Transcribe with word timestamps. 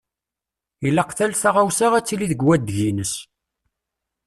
Ilaq 0.87 1.09
tal 1.17 1.31
taɣawsa 1.41 1.87
ad 1.95 2.05
tili 2.05 2.27
deg 2.31 2.41
wadeg-ines. 2.45 3.13